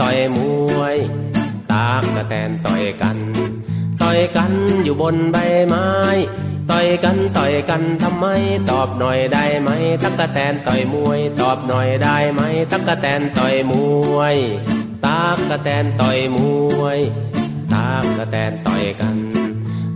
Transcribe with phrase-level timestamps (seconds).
[0.00, 0.38] ต่อยม
[0.78, 0.96] วย
[1.72, 3.18] ตากกระแตนต่อยกัน
[4.02, 4.52] ต่อยกัน
[4.84, 5.36] อยู่บนใบ
[5.68, 5.88] ไม้
[6.70, 8.26] ต่อยกันต่อยกันทำไม
[8.70, 9.70] ตอบหน่อยได้ไหม
[10.02, 12.40] ตักกระแตนต่อยมวย ตอบหน่อยได้ไหม
[12.72, 13.72] ตักกระแตนต่อยม
[14.16, 14.36] วย
[15.06, 16.38] ตากกระแตนต่อยม
[16.80, 16.98] วย
[17.74, 19.16] ตากกระแตนต่อยกัน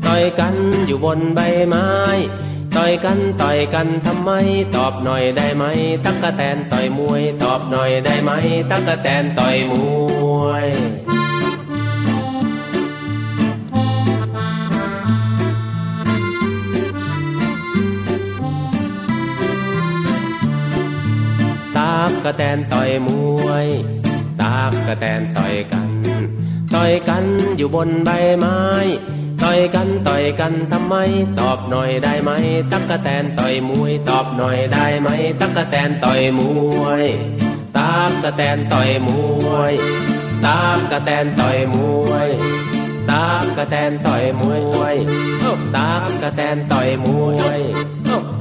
[0.06, 0.54] ต่อยกัน
[0.86, 1.86] อยู่บนใบไม้
[2.76, 4.30] ต่อยกันต่อยกันทำไม
[4.76, 5.64] ตอบหน่อยได้ไหม
[6.04, 8.30] ตักกะแตนต่อยมวย ตอบหน่อยได้ไหม
[8.70, 9.72] ตักกะแตนต่อยม
[10.44, 10.66] วย
[21.76, 23.08] ตากกะแตนต่อยม
[23.46, 23.68] วย
[24.40, 25.88] ตากกะแตนต่อยกัน
[26.74, 27.24] ต่อยกัน
[27.56, 28.58] อยู่บนใบไม้
[29.48, 30.94] ต่อยกันต่อยกันทำไม
[31.40, 32.30] ตอบหน่อยได้ไหม
[32.72, 35.08] ตั๊กกะแตนต่อยมวย ตอบหน่อยได้ไหม
[35.40, 36.40] ตั๊กกะแตนต่อยม
[36.82, 37.04] วย
[37.76, 39.08] ตากกะแตนต่อยม
[39.50, 39.72] วย
[40.46, 41.76] ตากกะแตนต่อยม
[42.10, 42.28] วย
[43.10, 44.96] ตากกะแตนต่อยมวย
[45.76, 47.06] ตากกะแตนต่อยม
[47.38, 47.60] วย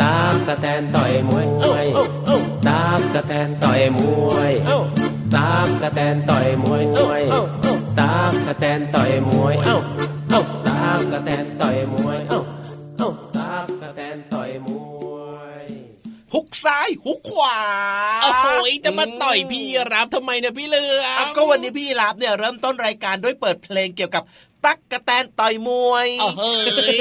[0.01, 1.39] ตากกะแตนต่อยมว
[1.83, 1.85] ย
[2.67, 3.99] ตากกะแตนต่อยม
[4.31, 4.51] วย
[5.35, 7.23] ตากกะแตนต่อยมวย
[7.99, 9.77] ตากกะแตนต่อยมวยเอ้า
[16.97, 17.59] กซ้ายฮุกขวา
[18.23, 18.45] โอ้โห
[18.85, 24.23] จะมาต่อยพี่รับทำไมเนี่ยพี่เหลืออะก็วันนี้พี่รับเนี่ยเริ่มต้นรายการด้วยเปิดเพลงเกี่ยวกับ
[24.65, 26.07] ตั๊กกะแตนต่อยมวย
[26.39, 26.95] เฮ้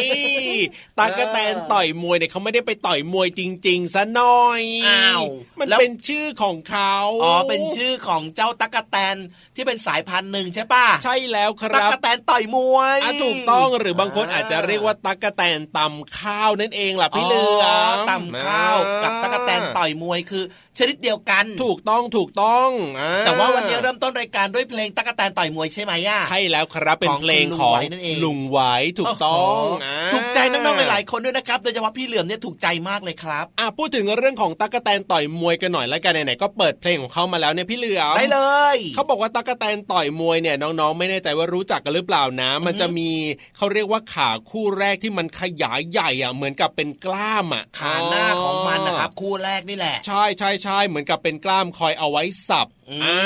[0.57, 0.59] ย
[0.99, 5.25] ตากระแตนต่อยมวยเนี่ยเขาไม่ได้ไปต่อยมวยจริง ๆซะหน่อยอ้าว
[5.59, 6.95] มันแล้วเป็นชื่อของเขา
[7.25, 9.17] อ๋อเป็นชื่อของเจ้าตั๊กกะแตน
[9.57, 20.45] ที่เป็นสายพันธุ์หนึ่งใช่ป่ะใช่แล้วคตั๊กรับกะแตนต่อยมวยอะถูกต้องหรือบางคนอาจจะเรียกว่าตักกะแตนตำข้าวนั่นเองล่ะพี่เหลือมตำข้าวกับตั๊กกะแตนต่อยมวยคือ
[20.79, 38.41] ชนิดเดียวกัน ถูกต้องถูกต้องอ่แต่ว่าวันนี้เริ่มต้นรายการด้วยเพลงตั๊กกะแตนต่อยมวยใช่ไหมย่าใช่แล้วครับเป็นของเพลงคุณของลุงไว้นั่นเองลุงไว้ถูกต้องโโหอ่าถูกใจน้องๆหลายๆคนด้วยนะครับโดยเฉพาะพี่เหลือมเนี่ยถูกใจมากเลยครับอะพูดถึงเรื่องของตั๊กแตนต่อยมวยกันหน่อยแล้วกันไหนๆก็เปิดเพลงของเขามาแล้วเนี่ยพี่เหลือมได้เล
[38.75, 43.11] ยเขาบอกว่าตั๊กแตนต่อยมวยเนี่ยน้องๆ ไม่แน่ใจว่ารู้จักกันหรือเปล่านะ มันจะมี
[43.57, 53.19] เขาเรียกว่าขาคู่แรกที่มันขยายใหญ่อะเหมือนกับเป็นกล้ามอะขาหน้าของมันนะครับคู่แรกนี่แหละ ใช่ใช่ใช่เหมือนกับเป็นกล้ามคอยเอาไว้สับอืมอ่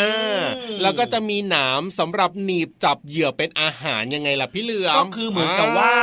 [0.43, 0.45] า
[0.83, 5.95] แล้วก็จะมีหนามสำหรับหนีบจับเหยื่อเป็นอาหารยังไงล่ะพี่เหลือมก็คือเหมือนกับว่า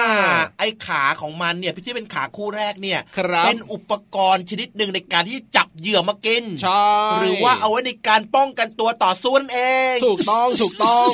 [0.60, 6.86] ไอ้ขาของมันเนี่ยพี่ที่เป็นขาคู่แรกเนี่ยครับเป็นอุปกรณ์ชนิดหนึ่งในการที่จับ เหยื่อมากินใช่
[7.19, 9.59] หรือว่าเอาไว้ในการป้องกันตัวต่อสู้นั่นเอ
[9.94, 11.09] ง ถูกต้องถูกต้อง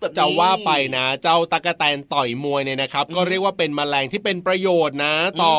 [0.00, 5.54] แบบนี้จะว่าไปนะ เจ้าตะกะแตนต่อยมวยเนี่ยนะครับ ก็เรียกว่าเป็นแมลงที่เป็นประโยชน์นะ ต่อ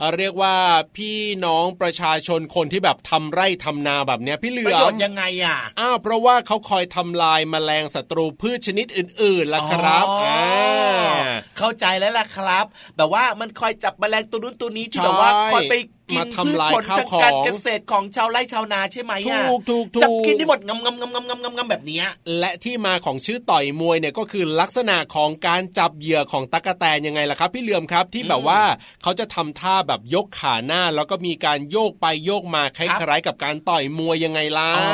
[0.00, 0.54] อเรียกว่า
[0.96, 12.66] พี่น้องประชาชนคนที่แบบทำไร่ทำนาแบบเนี้ยพี่เหลืประอโยมชน์ยังไงอะอ้าวเพราะว่าเขาคอยทำลายแมลงศัตรูพืชชนิดอื่นๆล่ะครับอ๋ออ่าเข้าใจแล้วล่ะครับ
[12.96, 15.74] แบบว่ามันคอยจับแมลงตัวนู้นตัวนี้ที่ใช่แบบว่าคอยไป
[16.10, 22.06] กินมาพืชทำลายผลข้าวทางของการเกษตรของชาวไร่ชาวนาใช่ไหมอะถูกถูกถูกจับกินได้หมดงำงำงำงำงำงำงำแบบเนี้ย
[22.38, 28.60] และที่มาของชื่อต่อยมวยเนี่ยก็คือลักษณะของการจับเหยื่อของตั๊กแตนยังไงล่ะครับพี่เหลือมครับที่แบบว่า
[29.02, 34.88] เขาจะทำท่าแบบยกขาหน้า แล้วก็มีการโยกไปโยกมาคล้ายๆกับการต่อยมวยยังไงล่ะอ๋อ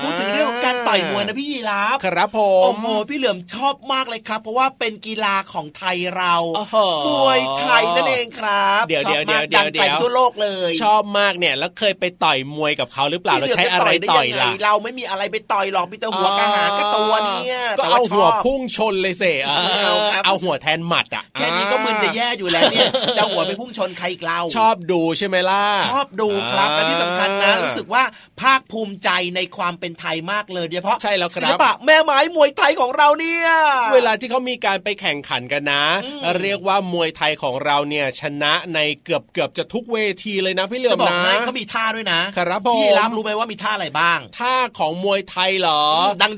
[0.00, 6.76] พูดถึงเรื่องของการต่อยมวยนะพี่ยีราฟครับผโอ้มโหพี่เหลือมชอบมากเลยครับ เพราะว่าเป็นกีฬาของไทยเราโอ้โห
[7.08, 22.88] มวยไทยนั่นเองครับเดี๋ยวชอบเดี๋ยวมากเดี๋ยวดังเดี๋ยวไกลทั่วโลกเลย ชอบมากเนี่ยแล้วเคยไปต่อยมวยกับเขาหรือเปล่าเราใช้อะไรพี่เหต่อยมจด้ล่ะงไงเราไม่มีอะไรไปต่อยหรอกมีแต่หัวกระหางกระตัวเนี่ยก็แต่เอาชหัวบพุ่งชนเลยเสเอไม่เอาครับเอาหัวแทนหมัดอะแค่นี้ก็มึนจะแย่อยู่แล้วเนี่ย
[23.18, 28.02] จะหัวไปพุ่งชนใครอีกเราชอบดูใช่ไหมล่ะชอบดูครับอ่าและที่สำคัญนะรู้สึกว่า
[28.40, 33.46] ภาคภูมิใจในความเป็นไทยมากเลยโดยเฉฉพาะใช่แล้วครับศิลปะแม่ไม้มวยไทยของเราเนี่ย
[33.94, 45.82] เวลาที่เขามีการไปแข่งขันกันนะอืมเรียกว่ามวยไทยของเราเนี่ยชนะในเกือบเกือบจะทุกเวทีเลยนะพี่เหลือจะมบอกนะให้เขามีท่าด้วยนะครับผมพี่รับรู้ไหมว่ามีท่าอะไรบ้าง ท่าของมวยไทยเหรอ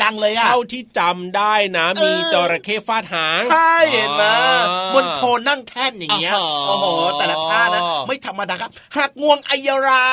[0.02, 4.24] ดัง ๆ เลยอะเท่าที่จำได้นะ มีเออจระเข้ฟาดหางใช่เห็นไหม
[4.68, 6.86] อ๋อบนโทนั่งแท่นอย่างเงี้ยอ๋อโอ้โห
[7.18, 10.06] แต่ละท่านะ ไม่ธรรมดาครับหักงวงอัยรา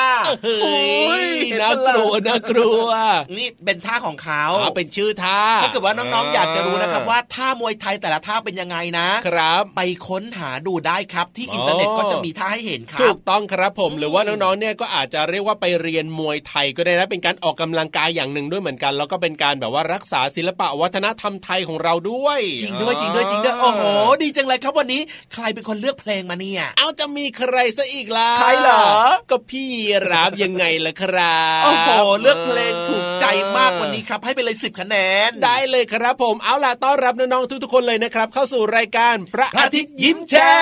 [0.44, 2.88] เฮ้โอ้ยเห็ไหมน่ากลัวล่ะน่ากลัว
[3.36, 23.82] นี่เป็นท่าของเขาอ๋อเป็นชื่อท่าถ้าเกิดว่าน้องๆอยากจะรู้นะครับว่าท่ามวยไทยแต่ละท่าเป็นยังไงนะครับ ไปค้นหาดูได้ครับที่อินเทอร์เน็ตอ๋อก็จะมีท่าให้เห็นครัถูบกต้องครับผมหรือว่าน้องๆเนี่ยก็อาจจะเรียกว่าไปเรียนมวยไทยก็ได้นะเป็นการออกกำลังกายอย่างหนึ่งด้วยเหมือนกัน แล้วก็เป็นการแบบว่ารักษาศิลปะวัฒนธรรมไทยของเราด้วย จริงด้วยจริงด้วยจริงด้วยโอ้โห
[24.22, 25.02] ดีจังเลยครับวันนี้
[25.32, 28.84] ใครเป็นคนเลือกเพลงมาเนี่ยเอาจะมีใครซะอีกล่ะใครเหรอ
[29.30, 29.68] ก็พี่
[30.10, 31.90] รับยังไงล่ะครับโอ้โห
[32.20, 33.26] เลือกเพลงถูกใจ
[33.56, 34.96] มากวันนี้ครับให้ไปเลยสิบคะแน
[35.28, 40.56] นได้เลยครับผมเอาล่ะต้อนรับน้องๆทุกๆคนเลยนะครับ เข้าสู่รายการพระพระอาทิตย์ยิ้มแฉ่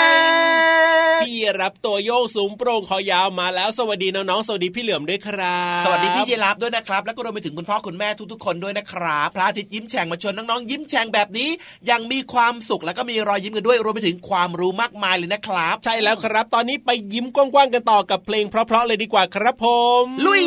[1.19, 11.49] งพี่รับตัวโยงสูงโปร่งคอยาวมาแล้วสวัสดีน้องๆสวัสดีพี่เหลือมด้วยครับ สวัสดีพี่เยรับด้วยนะครับ แล้วก็รวมไปถึงคุณพ่อคุณแม่ทุกๆคนด้วยนะครับพระอาทิตย์ยิ้มแฉ่งมาชวนน้องๆยิ้มแฉ่งแบบนี้
[11.87, 19.67] อยังมีความสุขแล้วก็มีรอยยิ้มกันด้วยรวมไปถึงความรู้มากมายเลยนะครับ ใช่แล้วครับ ตอนนี้ไปยิ้มกว้างๆกันต่อกับเพลงเพราะๆเลยดีกว่าครับผ
[20.02, 20.44] ม ลุย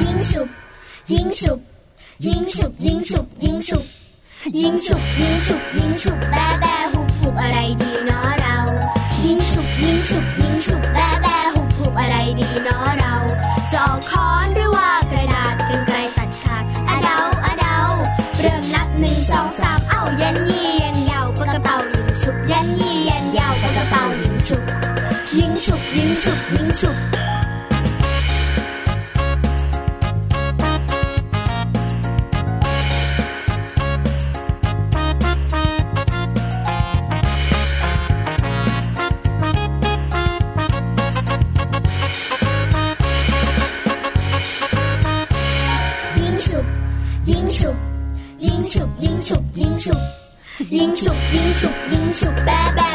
[0.00, 0.48] ยิงฉุบ
[1.14, 1.73] ยิงฉุบ
[2.22, 3.84] ยิงฉุบยิงฉุบยิงฉุบ
[4.60, 8.56] ยิงฉุบยิงฉุบยิงฉุบแบแบหุบหุบอะไรดีเนาะเรา
[9.24, 13.14] ยิงฉุบยิงฉุบยิงฉุบแบแบหุบหุบอะไรดีเนาะเรา
[13.70, 17.78] จะเอาค้อนหรือว่ากระดาษกันไกลตัดขาดอะเดาอะเดา
[18.40, 24.62] เริ่มนับหนึ่งสองสามเอ้ายันยี่ยันยาวปากกระเป๋ายิงฉุบยันยี่ยันยาวปากกระเป๋ายิงฉุบ
[25.38, 27.13] ยิงฉุบยิงฉุบยิงฉุบ
[50.84, 52.93] 英雄，英雄，英雄，拜拜。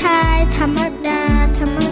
[0.00, 1.20] ำทักทายธรรมดา
[1.58, 1.89] ธรรมดา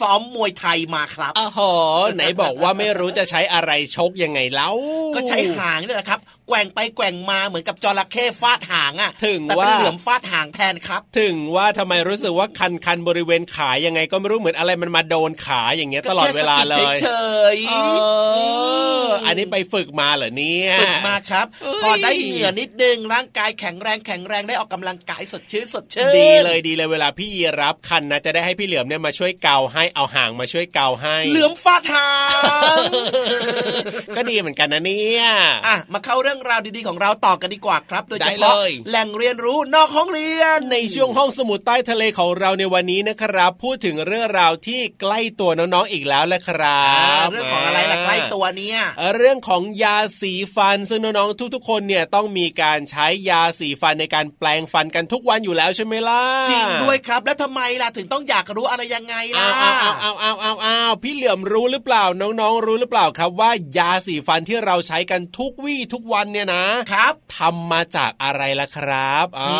[0.00, 1.60] ซุ่มซ้อมมวยไทยมาครับอ๋อโห
[2.14, 4.70] ไหนบอกว่าไม่รู้จะใช้อะไรชกยังไงเล่า
[5.14, 17.08] ก็ใช้หางเนี่ยแหละครับ แกว่งไปแกว่งมาเหมือนกับจระเข้ฟาดหางอะถึงแต่เป็นว่าเหลือมฟาดหางแทนครับ ถึงว่าทำไมรู้สึกว่าคันคันๆบริเวณขายังไงก็ไม่รู้เหมือนอะไรมันมาโดนขาอย่างเงี้ยตลอดเวลาเลยก็แค่สะกิดเฉ
[17.56, 32.10] ยเอๆออันนี้ไปฝึกมาเหรอเนี่ยฝึกมาครับเอ้ยพอได้เหงื่อนิดนึงร่างกายแข็งแรงแข็งแรงได้ออกกำลังกายสดชื่นสดชื่นดีเลยดีเลยเวลาพี่ยีรับคันนะจะได้ให้พี่เหลือมเนี่ยมาช่วยเกาให้เอาหางมาช่วยเกาให้ เหลือมฟาดหา
[32.76, 32.78] ง
[34.16, 35.24] ก็ดีเหมือนกันนะเนี่ย
[35.66, 69.54] อะมาเข้าเรื่องราวดีๆของเราต่อกันดีกว่าครับ โดยเฉได้พาะเลยแหล่งเรียนรู้นอกห้องเรียน ในช่วงห้องสมุดใต้ทะเลของเราในวันนี้นะครับ พูดถึงเรื่องราวที่ใกล้ตัวน้องๆอีกแล้วแหละครัอ่าบเรื่องของอะไรล่ะใกล้ตัวเนี่ยเอ่อเรื่องของยาสีฟัน ซึ่งน้องๆทุก ๆ คนเนี่ยต้องมีการใช้ยาสีฟันในการแปลงฟันกันทุกวันอยู่แล้วใช่ไหมล่ะจริงด้วยครับ แล้วทำไมล่ะถึงต้องอยากรู้อะไรยังไงล่ะอ้าวอ้าวอ้าวอ้าวอ้าวอ้าวพี่เหลื่อมรู้หรือเปล่าน้องๆ รู้หรือเปล่าครับว่ายาสีฟันที่เราใช้กันทุกวี่ทุกวันเนี่ยนะครับทำมาจากอะไรล่ะครับอ่า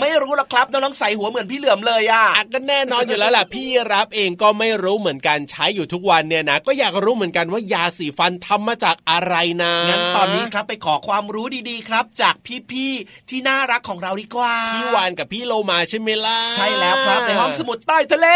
[0.00, 12.34] ไม่รู้หรอกครับน้องๆใส่หัวเหมือนพี่เหลือมเลยอะอะก็แน่นอนอยู่แล้วล่ะพี่รับเองก็ไม่รู้เหมือนกันใช้อยู่ทุกวันเนี่ยนะ ก็อยากรู้เหมือนกันว่ายาสีฟันทำมาจากอะไรนะงั้นตอนนี้ครับไปขอความรู้ดีๆครับ จาก
[12.70, 18.28] พี่ๆที่น่ารักของเราดีกว่าพี่วานกับพี่โลมาใช่ไหมล่ะใช่แล้วครับในห้องสมุดใต้ทะเล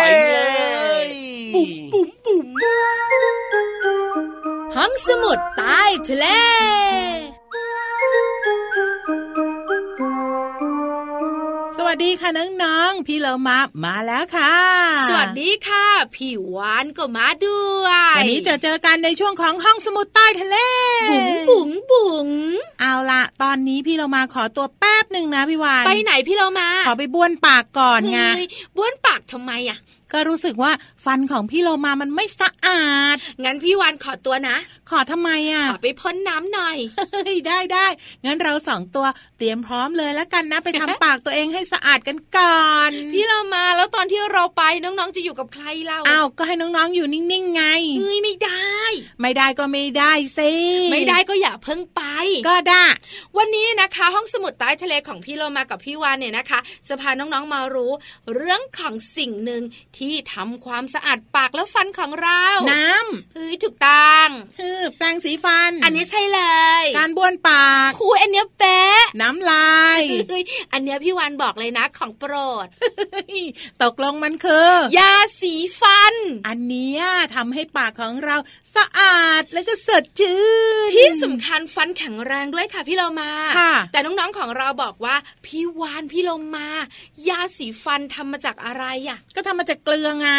[0.00, 0.38] ไปเล
[1.06, 1.08] ย
[1.54, 4.33] บุ๋มบุ๋มบุ๋ม
[4.76, 6.26] ห้องสมุดใต้ทะเล
[11.76, 12.30] สวัสดีค่ะ
[12.62, 14.54] น้องๆ พี่เรามามาแล้วค่ะ
[15.08, 20.56] สวัสดีค่ะ พี่วานก็มาด้วย วันนี้จะเจอกันในช่วงของห้องสมุดใต้ทะเล
[21.10, 22.28] บุ๋งบุ๋งบุ๋ง
[22.80, 29.78] เอาละตอนนี้พี่เรามาขอตัวแป๊บหนึ่งนะพี่วาน ไปไหนพี่เรามา ขอไปบ้วนปากก่อนไงเฮ้ยบ้วนปากทำไมอะ
[30.14, 30.72] ก็รู้สึกว่า
[31.04, 34.56] ฟันของพี่เรามามันไม่สะอาด งั้นพี่วานขอตัวนะ
[34.90, 36.76] ขอทำไมอะ ขอไปพ่นน้ำหน่อย
[37.12, 37.86] เฮ้ยได้ได้
[38.24, 39.06] งั้นเราสองตัว
[39.38, 47.64] เตรียมพร้อมเลยแล้วกันนะไปทำปากตัวเองให้สะอาดกันก่อน พี่เรามาแล้วตอนที่เราไปน้องๆจะอยู่กับใครเล่าอ้าวก็ให้น้องๆอยู่นิ่งๆไง
[47.98, 48.74] เฮ้ยไม่ได้
[49.22, 50.52] ไม่ได้ก็ไม่ได้สิ
[50.92, 52.02] ไม่ได้ก็อย่าเพิ่งไป
[52.48, 52.84] ก็ได้
[53.36, 57.92] วันนี้นะคะ ห้องสมุดใต้ทะเลของพี่โลมากับพี่วานเนี่ยนะคะ จะพาน้องๆมารู้
[58.34, 59.62] เรื่องของสิ่งหนึ่ง
[59.96, 62.42] ที่ทำความสะอาดปากและฟันของเรา
[62.72, 62.88] น้
[63.34, 66.40] เฮ้ยถูกต้องำคือแปรงสีฟัน อันนี้ใช่เล
[66.82, 70.42] ย การบ้วนปากคุยอันเนี้ยเป๊ะน้ำลายเฮ้ย
[70.72, 72.34] อันเนี้ยพี่วานบอกเลยนะของโปร
[72.64, 72.66] ด
[73.82, 76.14] ตกลงมันคือยาสีฟัน
[76.46, 77.02] อันเนี้ย
[77.34, 78.36] ทำให้ปากของเรา
[78.76, 80.42] สะอาดแล้วก็สดชื่
[80.88, 86.68] นที่สำคัญฟันแข็งแรงด้วยค่ะพี่เรามาค่ะแต่น้องๆของเราบอกว่าพี่วานพี่เรามา
[87.28, 90.30] ยาสีฟันทำมาจากอะไรอะ ก็ทำมาจากเกลือไง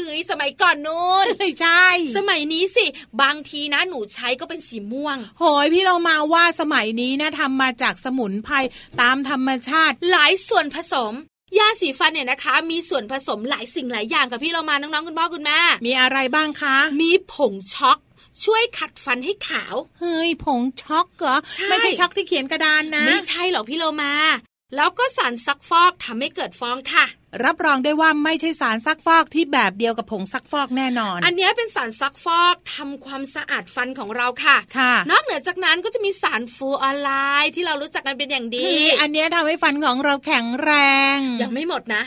[0.00, 1.26] เฮ้ยสมัยก่อนนู้น
[1.60, 1.86] ใช่
[2.16, 2.86] สมัยนี้สิ
[3.22, 8.54] บางทีนะหนูใช้ก็เป็นสีม่วงโหยพี่เรามาว่าสมัยนี้นะทำมาจากสมุนไพร
[9.00, 11.14] ตามธรรมชาติ หลายส่วนผสม
[11.58, 17.98] ยาสีฟันเนี่ยนะคะ มีส่วนผสมหลายสิ่งหลายอย่างกับพี่เรามาน้องๆคุณพ่อคุณแม่ มีอะไรบ้างคะ มีผงช็อก
[18.44, 24.14] ช่วยขัดฟันให้ขาว เฮ้ยผงชอล์กเหรอใช่ไม่ใช่ชอล์กที่เขียนกระดานนะ ไม่ใช่หรอกพี่โลมา
[24.76, 27.04] แล้วก็สารซักฟอกทำให้เกิดฟองค่ะ
[27.44, 37.10] รับรองได้ว่าไม่ใช่สารซักฟอกที่แบบเดียวกับผงซักฟอกแน่นอน อันเนี้ยเป็นสารซักฟอกทำความสะอาดฟันของเราค่ะค่ะ นอกเหนือจากนั้นก็จะมีสารฟลูออไร
[37.42, 40.70] ด์ที่เรารู้จักกันเป็นอย่างดีคืออันเนี้ยทำให้ฟันของเราแข็งแร
[41.14, 42.02] ง ยังไม่หมดนะ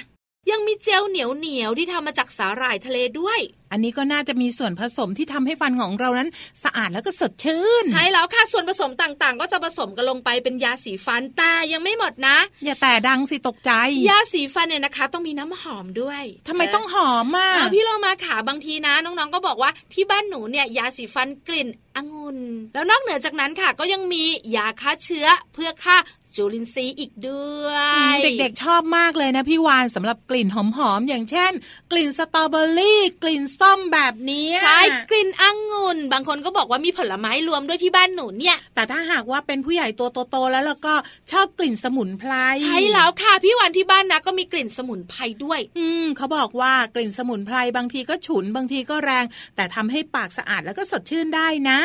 [0.52, 3.40] ยังมีเจลเหนียวเหนียวๆที่ทำมาจากสาหร่ายทะเลด้วย
[3.72, 6.30] อันนี้ก็น่าจะมีส่วนผสมที่ทำให้ฟันของเรานั้น
[6.64, 13.72] สะอาดแล้วก็สดชื่น ใช่แล้วค่ะ ส่วนผสมต่างๆ ก็จะผสมกันลงไปเป็นยาสีฟันแต่ยังไม่หมดนะ อย่าแต่ดังสิตกใจ
[14.10, 22.40] ยาสีฟันเนี่ยนะคะ ต้องมีน้ำหอมด้วยทำไมต้องหอมอะอ่าพี่โลมาขาบางทีนะ น้องๆก็บอกว่าที่บ้านหนูเนี่ยยาสีฟันกลิ่นองุ่น
[22.74, 24.24] แล้วนอกเหนือจากนั้นค่ะ ก็ยังมี
[24.56, 25.98] ยาฆ่าเชื้อเพื่อฆ่า
[26.40, 27.68] จุลินทรีย์อีกด้ว
[28.16, 30.58] ย เด็กๆชอบมากเลยนะพี่วานสำหรับกลิ่นห
[30.90, 31.52] อมๆอย่างเช่น
[31.92, 34.80] กลิ่นสตรอเบอรี่กลิ่นส้มแบบนี้ใช่
[35.10, 40.94] กลิ่นองุ่น บางคนก็บอกว่ามีผลไม้รวมด้วยที่บ้านหนูเนี่ย แต่ถ้าหากว่าเป็นผู้ใหญ่ตัวโตๆแล้วแล้วก็
[41.32, 51.80] ชอบกลิ่นสมุนไพรใช่แล้วค่ะพี่วันที่บ้านนะก็มีกลิ่นสมุนไพรด้วย อืมเขาบอกว่ากลิ่นสมุนไพรบางทีก็ฉุนบางทีก็แรง แต่ทำให้ปากสะอาดแล้วก็สดชื่นได้นะ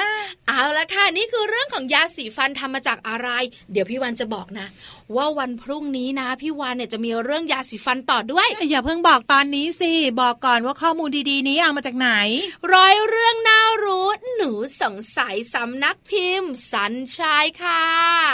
[0.49, 3.29] เอาละค่ะนี่คือเรื่องของยาสีฟันทำมาจากอะไร
[3.73, 4.67] เดี๋ยวพี่วันจะบอกนะ
[5.17, 12.11] ว่าวันพรุ่งนี้นะพี่วันเนี่ยจะมีเรื่องยาสีฟันต่อด้วย อย่าเพิ่งบอกตอนนี้สิบอกก่อนว่าข้อมูลดีๆ นี้เอามาจากไหน
[12.75, 14.51] ร้อยเรื่องน่ารู้หนู
[14.83, 17.85] สงสัยสำนักพิมพ์ สัญชัยค่ะ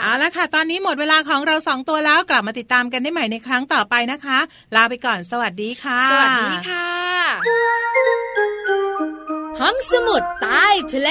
[0.02, 4.38] เอาละค่ะ ตอนนี้หมดเวลาของเราสองตัวแล้วกลับมาติดตามกันได้ใหม่ในครั้งต่อไปนะคะ
[4.74, 6.88] ลาไปก่อนสวัสดีค่ะ สวัสดีค่ะ
[9.60, 11.10] ห้องสมุดใต้ทะเล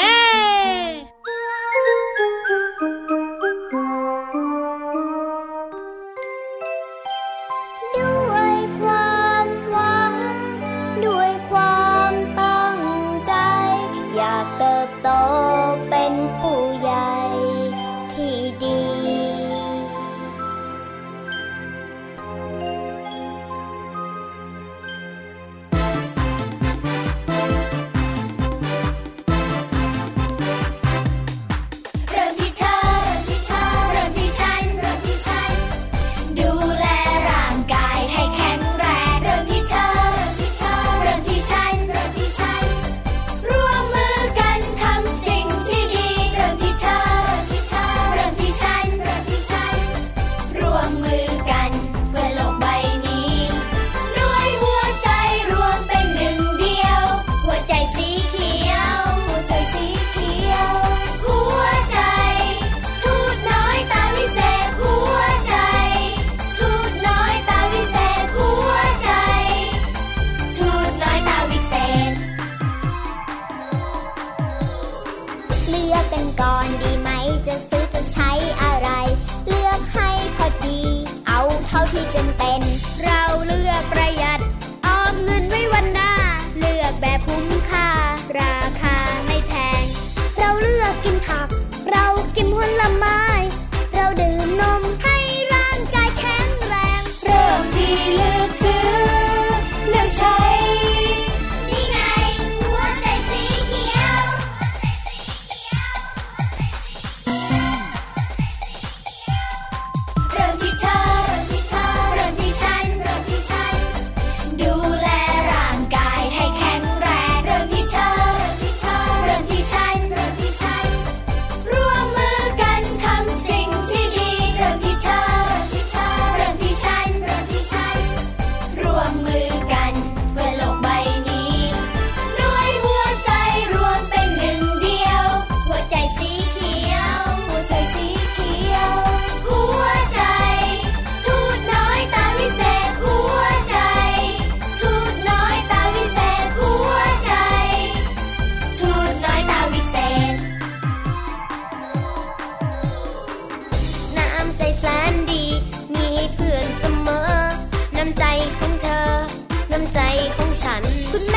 [160.64, 161.29] ฉันคุณ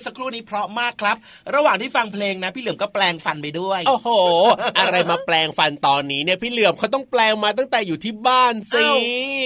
[0.00, 1.16] อสักครู่นี้เพราะมากครับ
[1.54, 4.08] ระหว่างที่ฟังเพลงนะพี่เหลือมก็แปลงฟันไปด้วยโอ้โห
[4.78, 8.84] อะไรมาแปลงฟันตอนนี้เนี่ยพี่เหลือมเขาต้องแปลงมาตั้งแต่อยู่ที่บ้านสิ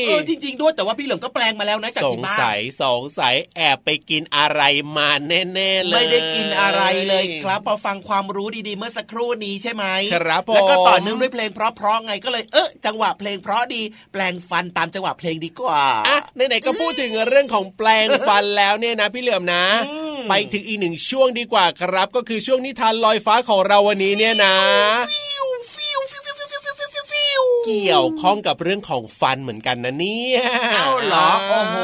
[0.06, 4.62] เออจริง ๆ ด้วยแต่ว่าพี่เหลือมก็แปลงมาแล้วนะจากที่บ้านสงสัยสงสัยแอบไปกินอะไร
[4.96, 19.64] มาแน่ๆเลยไม่ได้กินอะไรเลยครับ พอฟังความรู้ดีๆ เมื่อสักครู่นี้ใช่ไหมครับผมแล้วก็ต่อเนื่องด้วยเพลงเพราะๆไงก็เลยเออจังหวะเพลงเพราะดีแปลงฟันตามจังหวะเพลงดีกว่าอะไหนๆก็พูดถึงเรื่องของแปลงฟันแล้วเนี่ยนะพี่เหลือมนะ
[20.28, 24.54] ไปถึงอีกหนึ่งช่วงดีกว่าครับ ก็คือช่วงนิทานลอยฟ้าของเราวันนี้เนี่ยนะ
[27.66, 30.40] เกี่ยวข้องกับเรื่องของฟันเหมือนกันนะเนี่ย
[30.72, 31.76] เอ้าเหรอ โอ้โห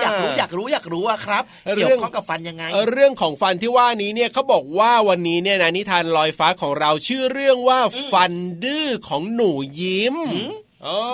[0.00, 1.42] อยากรู้อยากรู้อยากรู้อะครับ
[1.76, 7.80] เกี่ยวข้องกับฟันยังไง เรื่องของฟันที่ว่านี้เนี่ยเขาบอกว่าวันนี้เนี่ยนะนิทานลอยฟ้าของเราชื่อเรื่องว่า
[8.12, 8.32] ฟัน
[8.64, 9.50] ดื้อของหนู
[9.80, 10.16] ยิ้ม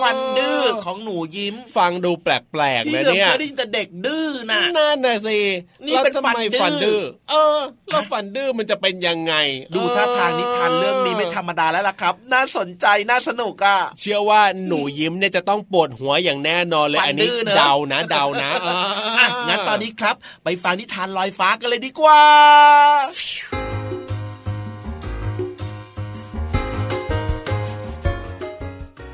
[0.03, 5.39] ฟันดื้อของหนูยิ้ม ฟังดูแปลกๆที่นะเหลือเนี่ยเคยได้ยินแต่เด็กดื้อน่ะนั่นนะสิ
[5.87, 7.59] นี่เป็นแล้วทำไมฟัฟันนดื้ดื้ออเออ
[7.91, 9.35] แล้วฟันดื้อมันจะเป็นยังไง
[9.75, 18.77] ดูท่าทางนิทานเรื่องนี้ไม่ธรรมดาแล้วล่ะครับ น่าสนใจน่าสนุกอะเชื่อว่าหนูยิ้มเนี่ยจะต้องปวดหัวอย่างแน่นอนเลยฟันอันนี้ดื้อเนอะเดานะเดานะเออ
[19.19, 22.23] อะงั้นตอนนี้ครับ ไปฟังนิทานลอยฟ้ากันเลยดีกว่า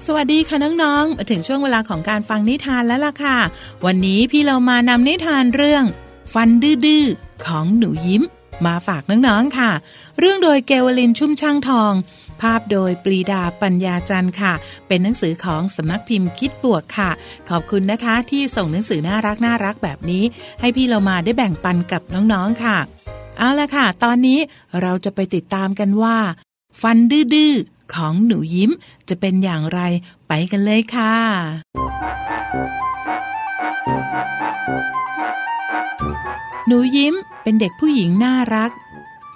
[0.06, 3.38] สวัสดีค่ะน้องๆ มาถึงช่วงเวลาของการฟังนิทานแล้วล่ะค่ะ
[3.86, 5.84] วันนี้พี่เรามานำนิทานเรื่อง
[6.34, 8.22] ฟันดื้อๆของหนูยิ้ม
[8.66, 9.70] มาฝากน้องๆค่ะ
[10.18, 11.92] เรื่องโดยเกวลินชุ่มช่างทอง
[12.40, 14.52] ภาพโดยปรีดาปัญญาจันทร์ค่ะ
[14.88, 17.10] เป็นหนังสือของสำนักพิมพ์คิดบวกค่ะ
[17.48, 20.24] ขอบคุณนะคะที่ส่งหนังสือน่ารักน่ารักแบบนี้
[20.60, 22.78] ให้พี่เรามาได้แบ่งปันกับน้องๆค่ะ
[23.38, 24.38] เอาละค่ะ ตอนนี้
[24.80, 26.16] เราจะไปติดตามกันว่า
[26.82, 26.98] ฟัน
[27.34, 28.70] ดื้อๆ ของหนูยิ้ม
[29.08, 29.80] จะเป็นอย่างไร
[30.28, 31.14] ไปกันเลยค่ะ
[36.66, 38.70] หนูยิ้มเป็นเด็กผู้หญิงน่ารัก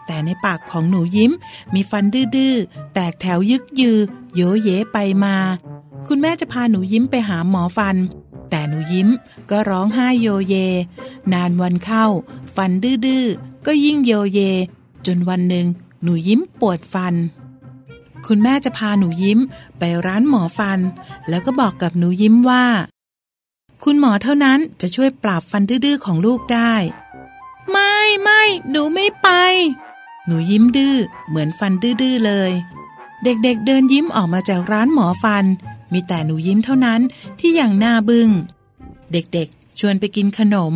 [0.07, 1.33] แต่ในปากของหนูยิ้ม
[1.75, 2.55] มีฟันดื้อ
[2.95, 3.99] แตกแถวยึกยือ
[4.35, 5.37] โยเยไปมา
[6.07, 7.97] คุณแม่จะพาหนูยิ้มไปหาหมอฟัน
[8.51, 9.09] แต่หนูยิ้ม
[9.51, 10.55] ก็ร้องไห้โยเย
[11.33, 12.07] นานวันเข้า
[12.57, 13.27] ฟันดื้อ
[13.67, 14.41] ก็ยิ่งโยเย
[15.07, 15.67] จนวันหนึ่ง
[16.03, 17.15] หนูยิ้มปวดฟัน
[18.27, 19.39] คุณแม่จะพาหนูยิ้ม
[19.79, 20.81] ไปร้านหมอฟัน
[21.29, 22.67] แล้วก็บอกกับหนูยิ้มว่า
[23.85, 26.75] คุณหมอเท่านั้นจะช่วยปราบฟันดื้อของลูกได้
[27.71, 29.29] ไม่ไม่หนูไม่ไป
[30.27, 30.97] หนูยิ้มดื้อ
[31.29, 32.53] เหมือนฟันดื้อเลย
[33.25, 35.45] เด็กๆเดินยิ้มออกมาจากร้านหมอฟัน
[35.93, 37.01] มีแต่หนูยิ้มเท่านั้น
[37.41, 38.29] ที่อย่างหน้าบึง้ง
[39.13, 40.75] เด็กๆชวนไปกินขนม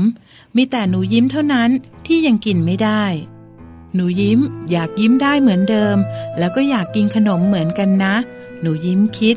[0.56, 1.70] มีแต่หนูยิ้มเท่านั้น
[2.06, 3.04] ที่ยังกินไม่ได้
[3.94, 5.96] หนูยิ้มอยากยิ้มได้เหมือนเดิม
[6.38, 8.14] แล้วก็อยากกินขนมเหมือนกันนะ
[8.60, 9.36] หนูยิ้มคิด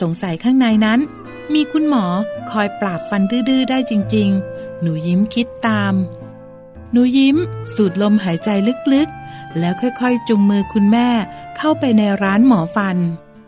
[0.00, 1.00] สงสัยข้างในนั้น
[1.54, 2.04] มีคุณหมอ
[2.50, 5.94] คอยปราบฟันดื้อได้จริง ๆ หนูยิ้มคิดตาม
[6.92, 7.36] หนูยิ้ม
[7.74, 8.48] สูดลมหายใจ
[8.92, 11.08] ลึกๆ แล้วค่อยๆ จุงมือคุณแม่
[11.56, 12.96] เข้าไปในร้านหมอฟัน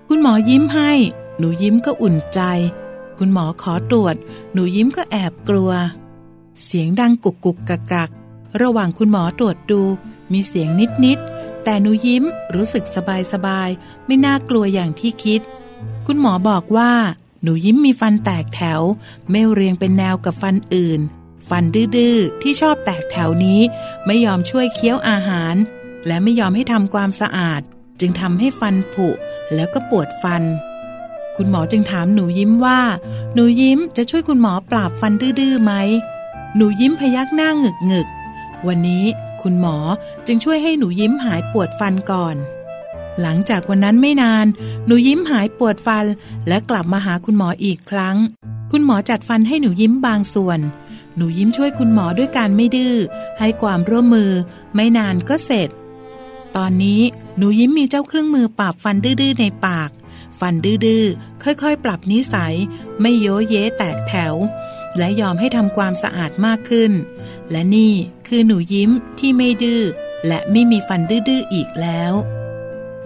[0.08, 0.92] คุณหมอยิ้มให้
[1.38, 2.40] หนูยิ้มก็อุ่นใจ
[3.18, 4.14] คุณหมอขอตรวจ
[4.52, 5.72] หนูยิ้มก็แอบกลัว
[6.64, 8.10] เสียงดังกุกกุกกักกัก
[8.62, 9.82] ระหว่างคุณหมอตรวจดู
[10.32, 10.68] มีเสียง
[11.04, 15.40] นิด ๆ แต่หนูยิ้มรู้สึกสบายสบายๆไม่น่ากลัวอย่างที่คิด
[16.06, 16.92] คุณหมอบอกว่า
[17.42, 18.80] หนูยิ้มมีฟันแตกแถว
[19.30, 21.00] ไม่เรียงเป็นแนวกับฟันอื่น
[21.48, 21.64] ฟัน
[21.96, 23.60] ดื้อ ๆ ที่ชอบแตกแถวนี้
[24.06, 25.54] ไม่ยอมช่วยเคี้ยวอาหาร
[26.06, 27.60] และไม่ยอมให้ทำความสะอาด
[28.00, 29.08] จึงทำให้ฟันผุ
[29.54, 30.42] แล้วก็ปวดฟัน
[31.36, 32.80] คุณหมอจึงถามหนูยิ้มว่า
[33.34, 35.72] หนูยิ้มจะช่วยคุณหมอปราบฟันดื้อๆไหม
[36.56, 38.08] หนูยิ้มพยักหน้าหงึกหงึก
[38.66, 39.04] วันนี้
[39.42, 39.76] คุณหมอ
[40.26, 42.36] จึงช่วยให้หนูยิ้มหายปวดฟันก่อน
[43.20, 44.46] หลังจากวันนั้นไม่นาน
[44.86, 46.06] หนูยิ้มหายปวดฟัน
[46.48, 48.16] และกลับมาหาคุณหมออีกครั้ง
[48.72, 50.60] คุณหมอจัดฟันให้หนูยิ้มบางส่วน
[51.16, 52.96] หนูยิ้มช่วยคุณหมอด้วยการไม่ดื้อ
[53.38, 54.30] ให้ความร่วมมือ
[54.74, 55.68] ไม่นานก็เสร็จ
[56.56, 57.00] ตอนนี้
[57.36, 59.90] หนูยิ้มมีเจ้าเครื่องมือปราบฟันดื้อในปาก
[60.40, 61.04] ฟันดื้อ
[61.42, 62.54] ค่อยๆ ปรับนิสัย
[63.00, 64.34] ไม่โยเยแตกแถว
[64.98, 66.92] และยอมให้ทำความสะอาดมากขึ้น
[67.50, 67.92] และนี่
[68.28, 69.82] คือหนูยิ้มที่ไม่ดื้อ
[70.26, 72.12] และไม่มีฟันดื้อๆอีกแล้ว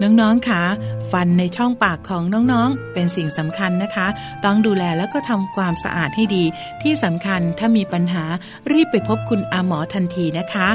[0.01, 0.63] น้องๆคะ
[1.11, 4.07] ฟันในช่องปากของน้องๆ เป็นสิ่งสำคัญนะคะ
[4.45, 6.43] ต้องดูแลแล้วก็ทำความสะอาดให้ดี
[6.83, 8.23] ที่สำคัญถ้ามีปัญหา
[8.71, 10.67] รีบไปพบคุณอาหมอทันทีนะคะ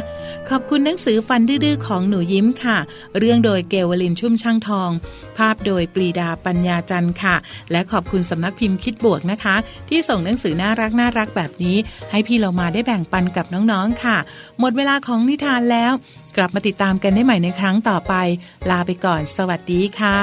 [0.49, 2.79] ขอบคุณหนังสือฟันดื้อๆของหนูยิ้มค่ะ
[3.19, 4.91] เรื่องโดยเกวลินชุ่มช่างทอง
[5.39, 7.37] ภาพโดยปรีดาปัญญาจันทร์ค่ะ
[7.71, 9.55] และขอบคุณสำนักพิมพ์คิดบวกนะคะ
[9.89, 11.77] ที่ส่งหนังสือน่ารักน่ารักแบบนี้
[12.11, 14.17] ให้พี่เรามาได้แบ่งปันกับน้องๆค่ะ
[14.61, 15.93] หมดเวลาของนิทานแล้ว
[16.39, 18.15] กลับมาติดตามกันได้ใหม่ในครั้งต่อไป
[18.71, 20.23] ลาไปก่อน สวัสดีค่ะ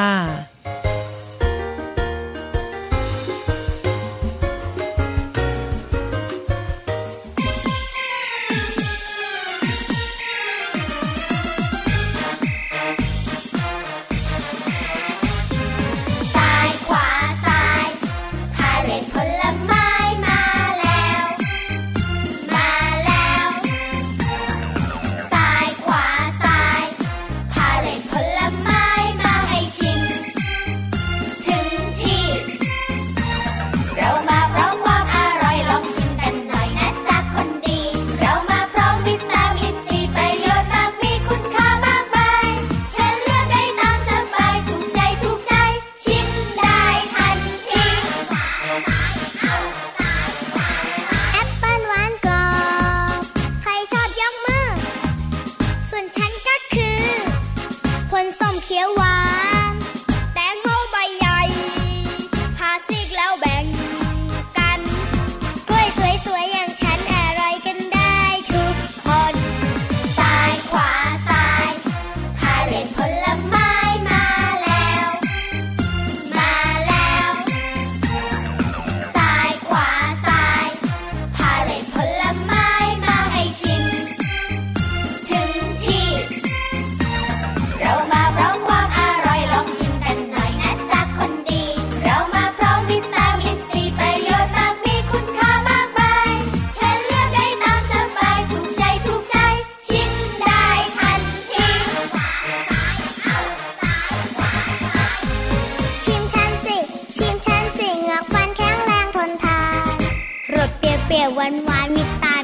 [111.08, 112.35] เปรี้ยวหวานมีตา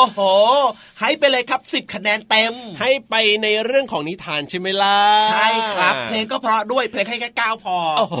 [0.00, 0.22] โอ้โห
[1.00, 4.98] ให้ไปเลยครับ10คะแนนเต็ม ให้ไปในเรื่องของนิทานใช่ไหมล่ะ
[5.30, 8.14] ใช่ครับ เพลงก็เพราะด้วยเพลงให้แค่เก้าพอโอ้โห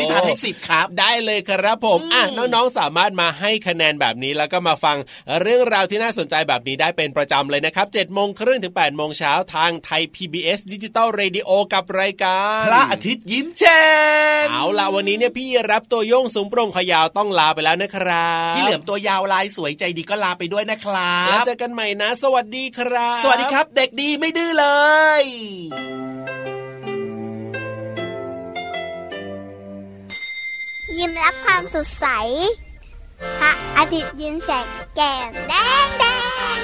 [0.00, 4.96] นิทานให้สิบครับ ได้เลยครับผม อะน้องๆสามารถมาให้คะแนนแบบนี้แล้วก็มาฟัง
[5.42, 13.84] เรื่องราวที่น่าสนใจแบบนี้ได้เป็นประจำเลยนะครับ7จ็ดโมงครึ่งถึง8ปดโมงเช้าทางไทย PBS ดิจิตอลเรดิโอกับรายการพระอาทิตย์ยิ้มแฉ่
[14.42, 24.66] งเอาล่ะวันนี้เนี่ยพี่รับตัวโย่งสูงโปร่งขายาวต้องลาไปแล้วนะครับพี่เหลือมตัวยาวลายสวยใจดีก็ลาไปด้วยนะครับแล้วเจอกันใหม่นะ สวัสดีครับ สวัสดีครับ เด็กดีไม่ดื้อเล
[25.22, 25.24] ย
[30.98, 32.06] ยิ้มรับความสดใส
[33.40, 36.04] พระอาทิตย์ยิ้มแฉกแก้มแดงแด
[36.56, 36.58] ง